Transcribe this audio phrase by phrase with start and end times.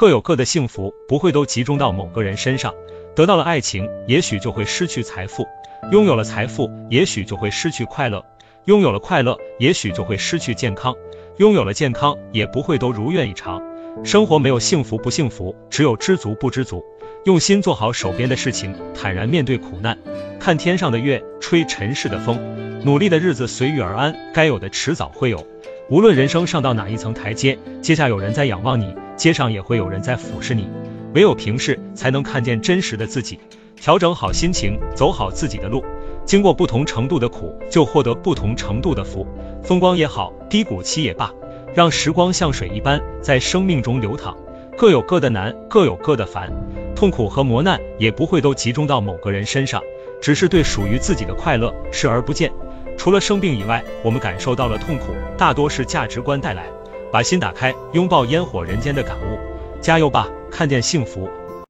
[0.00, 2.72] 各有各的幸福，不会都集中到某个人身上。
[3.14, 5.44] 得到了爱情，也许就会失去财富；
[5.92, 8.24] 拥有了财富，也许就会失去快乐；
[8.64, 10.94] 拥有了快乐，也许就会失去健康；
[11.36, 13.60] 拥有了健康，也不会都如愿以偿。
[14.02, 16.82] 生活没有幸福不幸福，只有知足不知足。
[17.26, 19.98] 用心做好手边的事情，坦然面对苦难，
[20.38, 22.40] 看天上的月，吹尘世的风，
[22.86, 25.46] 努力的日子随遇而安，该有的迟早会有。
[25.90, 30.66] 无论人生上到哪一层台阶，阶下有人在仰望你，街上也会有人在俯视你。
[31.12, 33.38] 唯有平视，才能看见真实的自己。
[33.76, 35.84] 调整好心情，走好自己的路，
[36.24, 39.26] 经过不同程度的苦，就获得不同程度的福。
[39.62, 41.30] 风光也好，低谷期也罢，
[41.74, 44.34] 让时光像水一般在生命中流淌。
[44.78, 46.50] 各有各的难，各有各的烦。
[46.96, 49.82] 痛苦和磨难也不会都集中到某个人身上，
[50.22, 52.50] 只是对属于自己的快乐视而不见。
[52.96, 56.64] 除了生病以外，我们感受到了痛苦，大多是价值观带来。
[57.12, 59.38] 把心打开，拥抱烟火人间的感悟，
[59.80, 60.28] 加油吧！
[60.50, 61.28] 看见幸福，